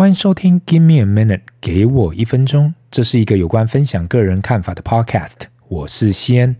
[0.00, 2.72] 欢迎收听《Give Me a Minute》，给我一分钟。
[2.90, 5.36] 这是一个有关分享个人看法的 Podcast。
[5.68, 6.56] 我是西安。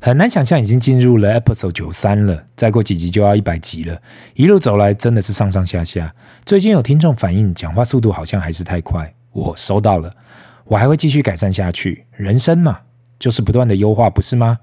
[0.00, 4.02] 很难想象已经进入了 Episode 九三了，再过几集就要一百集了。
[4.34, 6.12] 一路走来真的是上上下下。
[6.44, 10.12] 最近有听众反映讲话速度好像还是太快，我收到了，
[10.64, 12.06] 我还会继续改善下去。
[12.10, 12.80] 人生嘛，
[13.20, 14.58] 就是不断的优化，不是吗？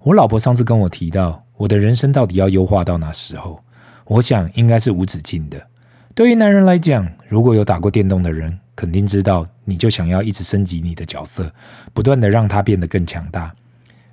[0.00, 3.62] 我老婆上次跟我提到，我的人生到底要优化到哪时候？
[4.06, 5.68] 我想应该是无止境的。
[6.14, 11.50] 对于男人来讲，如果有打过电动的人，肯定知道，你就想要一直升级你的角色，
[11.94, 13.54] 不断的让他变得更强大。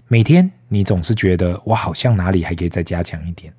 [0.07, 3.53] 每天你总是觉得，我好像哪里还可以再加强一点，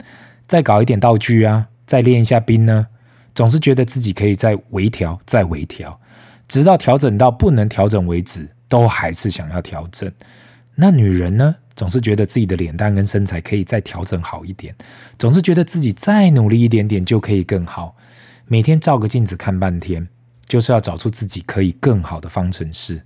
[0.46, 2.86] 再搞一点道具啊，再练一下兵呢，
[3.34, 6.00] 总是觉得自己可以再微调，再微调，
[6.48, 10.10] 直到调整到不能调整为止，都还是想要调整。
[10.76, 14.74] 那女人呢，总是觉得自己的脸蛋跟身材可以再调整好一点，
[15.18, 17.94] 总是觉得自己再努力一点点就可以更好。
[18.52, 20.08] 每天照个镜子看半天，
[20.44, 23.00] 就是要找出自己可以更好的方程式。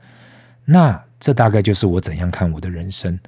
[0.65, 3.21] 那这大概就是我怎样看我的人生。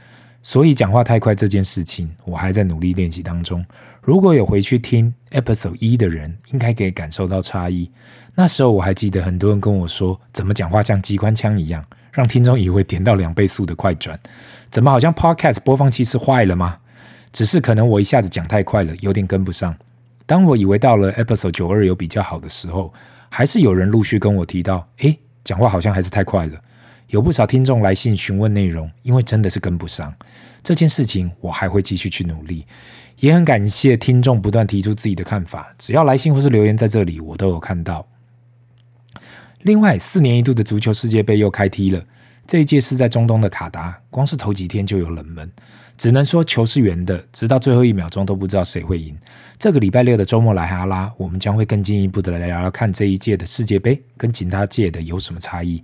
[0.43, 3.63] 所以讲话太快这件事情，我还在努力练习当中。
[4.01, 7.91] 如果有回去听 Episode 一的人，应该可以感受到差异。
[8.35, 14.19] 那时候我还记得很多人跟我说，怎么讲话像机关枪一样，让听众以为点到两倍速的快转。
[14.71, 16.79] 怎么好像 Podcast 播放器是坏了吗？
[17.31, 19.77] 只是可能我一下子讲太快了，有点跟不上。
[20.27, 22.93] 当我以为到了 Episode 九二有比较好的时候，
[23.29, 26.61] 还是有人陆续跟我提到：“诶，讲话好像还是太快了。”
[27.09, 30.13] 有不少听众来信询问内容，因为真的是跟不上
[30.65, 32.67] 这件事情，我还会继续去努力。
[33.21, 38.09] 也很感谢听众不断提出自己的看法，只要来信或是留言在这里，我都有看到。
[39.63, 42.05] 另外，四年一度的足球世界杯又开踢了，
[42.47, 45.51] 这一届是在中东的卡达，光是头几天就有冷门。
[45.97, 49.17] 只能说球是圆的，直到最后一秒钟都不知道谁会赢。
[49.59, 55.83] 这个礼拜六的周末来哈拉，我们将会更进一步的来聊聊看这一届的世界杯跟其他届的有什么差异。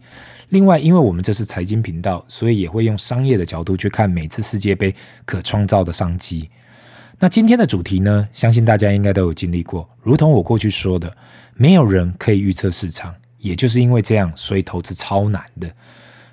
[0.50, 6.48] 另外，因为我们这是财经频道，所以也会用商业的角度去看每次世界杯可创造的商机。
[7.18, 11.16] 那今天的主题呢，相信大家应该都有经历过，如同我过去说的，
[11.54, 15.74] 没有人可以预测市场，也就是因为这样，所以投资超难的。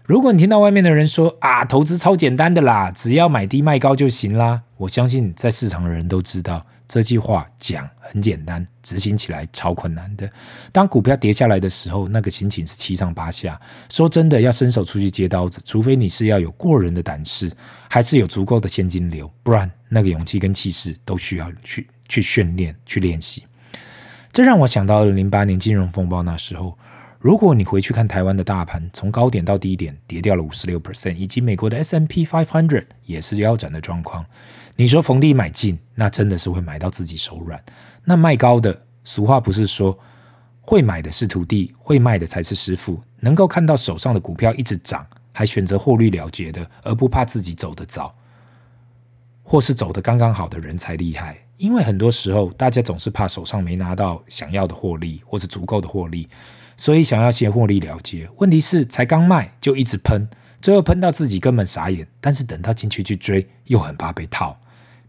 [0.09, 10.27] 如果你听到外面的人说啊，投资超简单的啦，只要买低卖高就行啦，我相信在市场的人都知道这句话讲很简单，执行起来超困难的。
[10.71, 13.61] 当股票跌下来的时候，那个心情是七上八下。
[13.91, 17.51] 说真的，要伸手出去接刀子，除非你是要有过人的胆识，
[17.87, 23.43] 还是有足够的现金流，不然那个勇气跟气势都需要去去训练、去练习。
[24.33, 26.75] 这让我想到了零八年金融风暴那时候。
[27.19, 34.25] 如果你回去看台湾的大盘，从高点到低点跌掉了五十六 percent，以及美国的 S&P 500也是腰斩的状况。
[34.77, 37.61] 你说逢低买进，那真的是会买到自己手软。
[38.05, 39.99] 那卖高的，俗话不是说
[40.61, 43.01] 会买的是徒弟，会卖的才是师傅。
[43.19, 48.15] 能够看到手上的股票一直涨，还选择获利了结的，而不怕自己走得早，
[49.43, 51.37] 或是走得刚刚好的人才厉害。
[51.57, 56.29] 因为很多时候，大家总是怕手上没拿到想要的获利，或是足够的获利。
[56.79, 60.25] 所以想要先获利了结，问题是才刚卖就一直喷，
[60.61, 62.07] 最后喷到自己根本傻眼。
[62.21, 64.57] 但是等到进去去追，又很怕被套，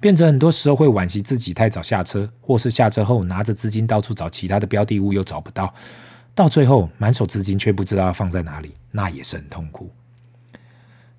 [0.01, 5.73] 变成很多时候会惋惜自己太早下车，或是下车后拿着资金到处找其他的标的物又找不到，
[6.35, 9.89] 到最后满手资金却不知道要放在哪里，那也是很痛苦。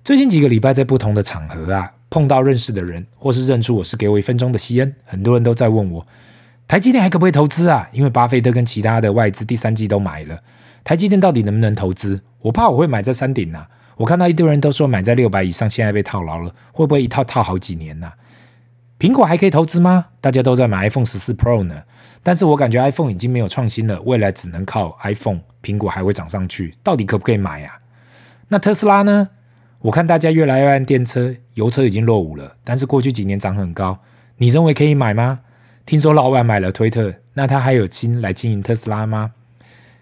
[0.04, 6.06] 最近几个礼拜在不同的场合啊，碰到认识的人，或是认出我是给我一分钟的西恩，很多人都在问我。
[6.72, 7.86] 台积电还可不可以投资啊？
[7.92, 10.38] 因为巴菲特跟其他的外资第三季都买了，
[10.82, 12.22] 台积电到底能不能投资？
[12.40, 13.66] 我怕我会买在山顶呐、
[13.98, 18.14] 我看到一堆人都说买在六百以上，现在被套牢了，会不会一套套好几年呐、啊？
[18.98, 20.06] 苹果还可以投资吗？
[20.22, 21.82] 大家都在买 iPhone 十四 Pro 呢，
[22.22, 27.80] 但是我感觉 iPhone 已经没有创新了，未来只能靠 iPhone，苹果还会涨上去，到底可不可以买、啊？
[28.48, 29.28] 那特斯拉呢？
[29.80, 33.98] 我看大家越来越爱电车，油车已经落伍了，但是过去几年涨很高，
[34.38, 35.40] 你认为可以买吗？
[35.84, 39.32] 听说老板买了推特，那他还有心来经营特斯拉吗？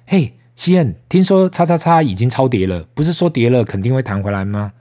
[0.07, 4.73] 嘿，西恩，听说叉叉叉已经超跌了，不是说跌了肯定会弹回来吗？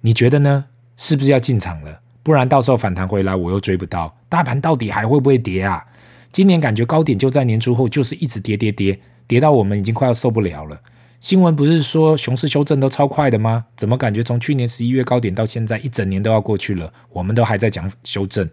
[0.00, 0.66] 你觉得呢？
[0.96, 2.00] 是不是要进场了？
[2.22, 5.84] 不然到时候反弹回来我又追不到，大盘到底还会不会跌啊？
[6.32, 10.80] 今年感觉高点就在年初后，就是一直跌跌跌，跌到我们已经快要受不了了。
[11.20, 13.66] 新闻不是说熊市修正都超快的吗？
[13.76, 18.48] 怎么感觉从去年十一月高点到现在一整年都要过去了，我们都还在讲修正？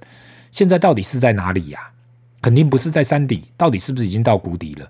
[0.57, 1.92] 现在到底是在哪里呀？
[2.42, 4.89] 肯定不是在山底，到底是不是已经到谷底了？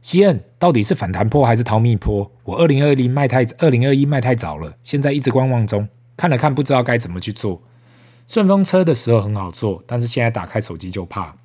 [0.00, 2.32] 西恩，到底是反弹坡还是逃命坡？
[2.44, 5.86] 我二零二零卖太，二零二一卖太早了，现在一直观望中，
[6.16, 7.60] 看了看不知道该怎么去做。
[8.26, 11.36] 顺风车的时候很好做，但是现在打开手机就怕。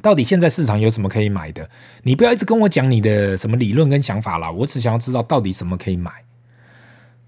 [0.00, 1.68] 到底现在市场有什么可以买的？
[2.04, 6.10] 你不要一直跟我讲你的什么理论跟想法啦，我只想要知道到底什么可以买。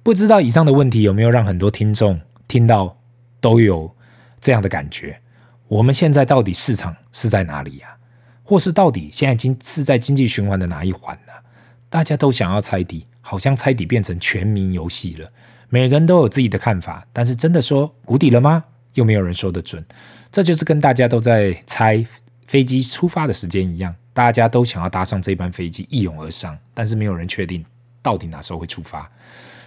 [0.02, 2.18] 不知道以上的问题有没有让很多听众
[2.48, 2.96] 听到
[3.38, 3.94] 都有
[4.40, 5.20] 这样的感觉？
[5.72, 7.96] 我们现在到底市场是在哪里呀？
[8.42, 11.32] 或是到底现在经是在经济循环的哪一环呢？
[11.88, 15.26] 大家都想要猜底，好像猜底变成全民游戏了。
[15.70, 18.64] 每个人都有自己的看法，但是真的说谷底了吗？
[18.92, 19.82] 又没有人说得准。
[20.30, 22.04] 这就是跟大家都在猜。
[22.46, 27.64] 飞机出发的时间一样，大家都想要搭上这班飞机一拥而上，但是没有人确定
[28.02, 29.10] 到底哪时候会出发。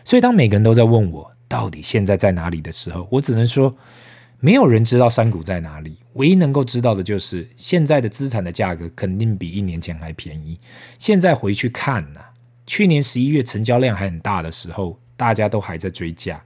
[0.04, 3.75] 所以当每个人都在问我到底现在在哪里的时候，我只能说，
[4.40, 5.98] 没有人知道山谷在哪里。
[6.14, 10.60] 唯一能够知道的就是现在的资产的价格肯定比一年前还便宜。
[10.98, 12.20] 现在回去看呐，
[12.66, 16.42] 去年十一月成交量还很大的时候，大家都还在追价。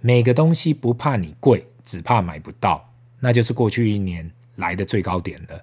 [0.00, 2.84] 每个东西不怕你贵，只怕买不到，
[3.20, 5.62] 那就是过去一年来的最高点了。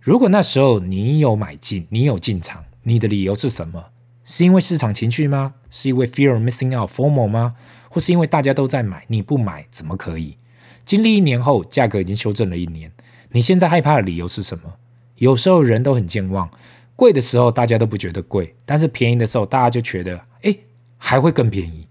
[0.00, 3.86] 如果那时候你有买进，你有进场，你的理由是什么？
[4.24, 5.54] 是因为市场情绪吗？
[5.68, 7.56] 是因为 fear of missing out formal 吗？
[7.88, 10.36] 或是因为大家都在买，你不买怎么可以？
[10.86, 12.90] 经历一年后，价格已经修正了一年，
[13.32, 14.74] 你现在害怕的理由是什么？
[15.16, 16.48] 有时候人都很健忘，
[16.94, 20.56] 贵的时候大家都不觉得贵，但是便宜的时候大家就觉得，哎，
[20.96, 21.88] 还会更便宜。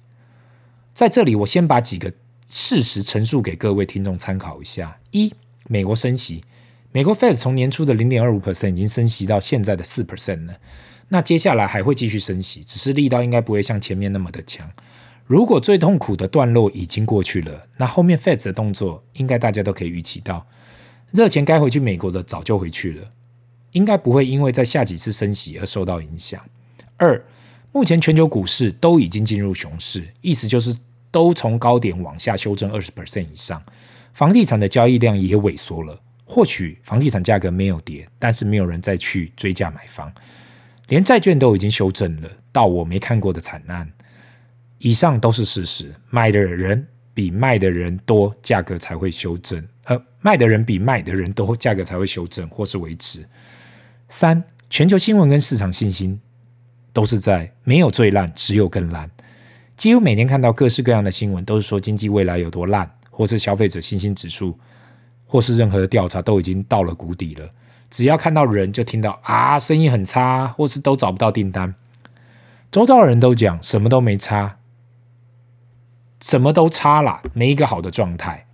[0.94, 2.14] 在这里，我先把几个
[2.48, 5.34] 事实陈述给各位听众参考一下：一
[5.68, 6.42] 美国升息，
[6.94, 10.56] 美国 Fed 从年初的零点二五 percent 已经升息到现在的四 percent 了。
[11.10, 14.72] 那接下来还会继续升息，只是力道应该不会像前面那么的强。
[15.26, 20.46] 如果最痛苦的段落已经过去了，那后面 Fed 的动作应该大家都可以预期到。
[21.12, 23.10] 热钱该回去美国的早就回去了，
[23.72, 26.40] 应该不会因为在下几次升息而受到影响。
[26.98, 27.24] 二，
[27.72, 30.78] 目前全球股市都已经进入熊市，意思就是
[31.10, 33.60] 都从高点往下修正二十 percent 以上。
[34.14, 40.14] 房地产的交易量也萎缩了，或许房地产价格没有跌，但是没有人再去追价买房，
[40.88, 43.92] 连债券都已经修正了到我没看过的惨案。
[44.80, 53.28] 以上都是事实，买的人比卖的人多，价格才会修正；呃，卖的人比卖的人多，价格才会修正或是维持。
[54.10, 56.20] 三，全球新闻跟市场信心
[56.94, 59.10] 都是在没有最烂，只有更烂。
[59.78, 62.90] 几乎每天看到各式各样的新闻，都是说经济未来有多烂。
[63.18, 64.60] 或是消费者信心指数，
[65.26, 67.50] 或是任何的调查都已经到了谷底了。
[67.90, 71.74] 只要看到人，就听到啊，生意很差，或是都找不到订单。
[72.70, 74.58] 周遭的人都讲什么都没差，
[76.22, 78.46] 什么都差了，没一个好的状态。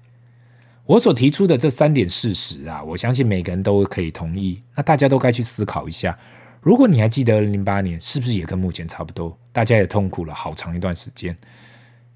[0.85, 4.61] 我所提出的这三点事实啊，我相信每个人都可以同意。
[4.75, 6.17] 那大家都该去思考一下，
[6.59, 9.37] 如果你还记得二零零八年，是不是也跟目前差不多？
[9.53, 11.37] 大家也痛苦了好长一段时间。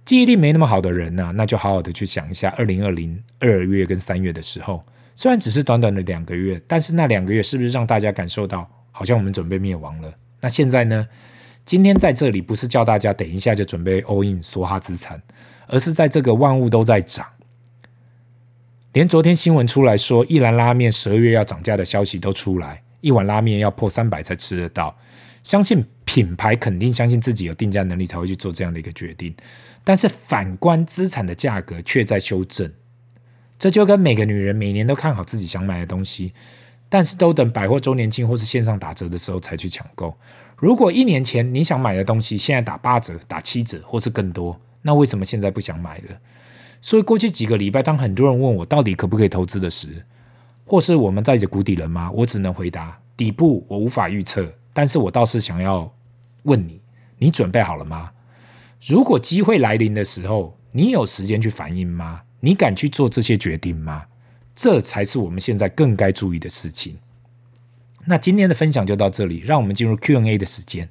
[0.03, 4.83] 记忆力没那么好的人呢、那就好好的去想一下，二零二零二月跟三月的时候，
[5.15, 10.13] 虽然只是短短的两个月，但是那两个月是不是让大家感受到好像我们准备灭亡了？
[10.41, 11.07] 那现在呢？
[11.65, 15.19] 今天在这里不是叫大家等一下就准备 all in 梭哈资产，
[15.67, 17.25] 而是在这个万物都在涨，
[18.93, 24.95] 连昨天新闻出来说一兰拉面十二月要涨价的消息都出来，一碗拉面要破三百才吃得到。
[25.41, 29.35] 相信品牌肯定相信自己有定价能力才会去做这样的一个决定，
[29.83, 32.71] 但是反观资产的价格却在修正，
[33.57, 36.33] 这就跟每个女人每年都看好自己想买的东西，
[36.89, 40.15] 但是都等百货周年庆或是线上打折的时候才去抢购。
[40.57, 46.17] 如果一年前你想买的东西现在打八折、打七折或是更多，那为什么现在不想买了？
[46.81, 50.05] 所以过去几个礼拜，当很多人问我到底可不可以投资的时，
[50.65, 52.11] 或是我们在这谷底了吗？
[52.11, 54.51] 我只能回答：底部我无法预测。
[54.71, 55.91] 但是我倒是想要
[56.43, 56.81] 问你，
[57.17, 58.11] 你准备好了吗？
[58.85, 62.21] 如果机会来临的时候，你有时间去反应吗？
[62.41, 64.05] 你敢去做这些决定吗？
[64.53, 66.97] 这才是我们现在更该注意的事情。
[68.07, 70.87] 那今天的分享就到这里，让我们进入 Q&A 的时间。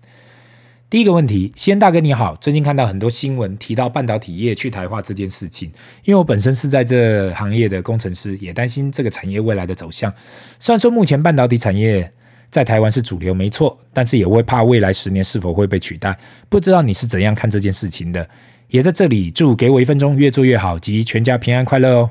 [0.91, 5.73] 第一个问题，西安大哥你好，最近看到很多新闻提到半导体业去台化这件事情，
[6.05, 10.13] 因为我本身是在这行业的工程师，也担心这个产业未来的走向。
[10.61, 12.13] 虽然说目前半导体产业，
[12.51, 16.17] 在台湾是主流没错，但是也会怕未来十年是否会被取代。
[16.49, 18.29] 不知道你是怎样看这件事情的？
[18.69, 22.11] 也在这里祝给我一分钟越做越好及全家平安快乐哦。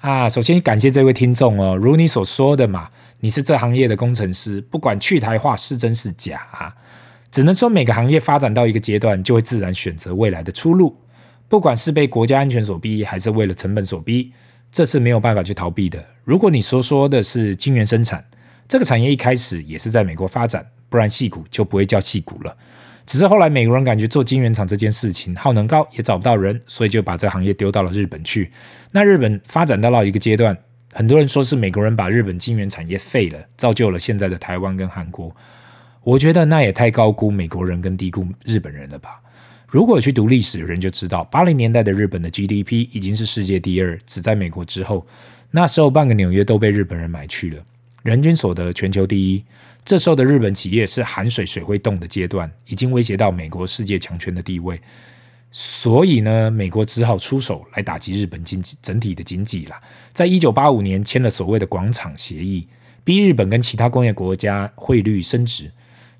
[0.00, 2.90] 啊，首先感谢这位听众哦，如你所说的嘛，
[3.26, 6.72] 你是这行业的工程师，不管去台化是真是假啊，
[7.32, 10.96] 只能说每个行业发展到一个阶段，就会自然选择未来的出路，
[11.48, 14.32] 不管是被国家安全所逼，还是为了成本所逼，
[14.70, 16.04] 这是没有办法去逃避的。
[16.22, 18.24] 如果你所说的是晶圆生产。
[18.68, 22.56] 这个产业一开始也是在美国发展，不然矽谷就不会叫矽谷了。
[23.04, 28.52] 只是后来美国人感觉做晶圆厂这件事情耗能高，也找不到人，所以就把这行业丢到了日本去。
[28.92, 30.56] 那日本发展到了一个阶段，
[30.96, 35.30] 很多人说是美国人把日本晶圆产业废了，造就了现在的台湾跟韩国。
[36.02, 39.20] 我觉得那也太高估美国人跟低估日本人了吧？
[39.68, 45.06] 如果去读历史的人就知道，八零年代的日本的 GDP 已经是世界第二，只在美国之后。
[45.50, 47.62] 那时候半个纽约都被日本人买去了，
[48.02, 49.44] 人均所得全球第一。
[49.84, 54.80] 这时候的日本企业是含水水会动的阶段，已经威胁到美国世界强权的地位。
[55.50, 59.76] 所以呢，美国只好出手来打击日本经济整体的经济了。
[60.12, 62.68] 在一九八五年签了所谓的广场协议，
[63.04, 65.72] 逼日本跟其他工业国家汇率升值。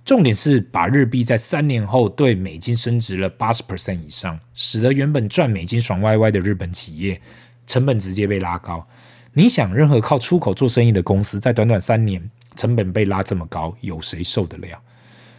[0.05, 7.21] 重点是把日币在三年后对美金升值了八十 percent 以上，使得原本赚美金爽歪歪的日本企业
[7.67, 8.85] 成本直接被拉高。
[9.33, 14.81] 你想，任何靠出口做生意的公司，在短短三年，成本被拉这么高，有谁受得了？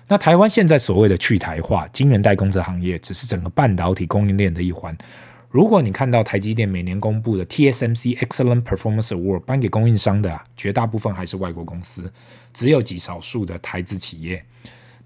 [0.09, 4.97] 那台湾现在所谓的去台化，晶圆代工这行业，只是整个半导体供应链的一环。
[5.49, 12.11] 如果你看到台积电每年公布的 TSMC Excellent Performance Award 颁给供应商的啊，绝大部分还是外国公司，
[12.53, 14.45] 只有极少数的台资企业。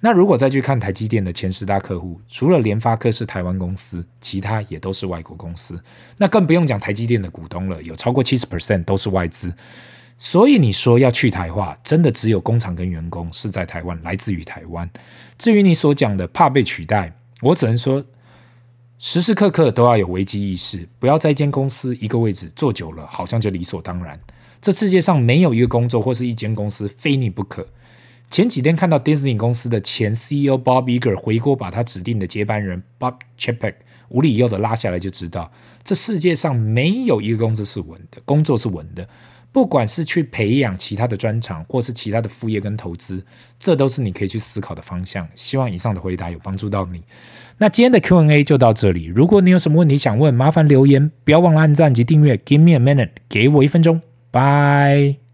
[0.04, 5.80] 那如果再去看台积电的前十大客户，除了联发科是台湾公司，其他也都是外国公司。
[6.18, 9.54] 那更不用讲台积电的股东了，有超过七十 percent 都是外资。
[10.24, 14.88] 所以你说要去台化，真的只有工厂跟员工是在台湾，来自于台湾。
[15.36, 18.06] 至于你所讲的怕被取代，我只能说，
[19.00, 24.20] 时时刻刻都要有危机意识，不要在一间公司一个位置坐久了，好像就理所当然。
[24.62, 27.68] 这世界上没有一个工作或是一间公司非你不可。
[28.30, 33.74] 前几天看到 Disney 公司的前 CEO Bob Iger 回国，把他指定的接班人 Bob Chapek
[34.10, 35.52] 无理由的拉下来，就知道
[35.84, 39.10] 这世界上没有一个公司是稳的，工作是稳的。
[39.52, 43.24] 不管是去培养其他的专长，或是其他的副业跟投资，
[43.60, 45.28] 这都是你可以去思考的方向。
[45.36, 47.04] 希望以上的回答有帮助到你。
[47.58, 49.06] 那今天的 Q&A 就到这里。
[49.06, 52.38] 如果你有什么问题想问，麻烦留言，不要忘了按赞及订阅。
[52.38, 54.02] Give me a minute，给我一分钟。
[54.32, 55.31] Bye。